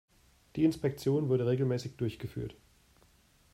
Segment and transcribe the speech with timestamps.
[0.55, 2.55] Die Inspektion wurde regelmäßig durchgeführt.